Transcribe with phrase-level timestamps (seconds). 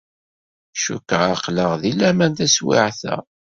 [0.83, 3.15] Cukkeɣ aql-aɣ di laman taswiɛt-a.